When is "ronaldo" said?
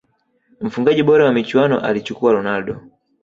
2.33-2.81